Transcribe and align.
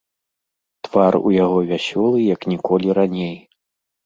Твар 0.87 1.17
у 1.31 1.33
яго 1.35 1.59
вясёлы 1.73 2.23
як 2.33 2.41
ніколі 2.53 2.87
раней. 3.01 3.37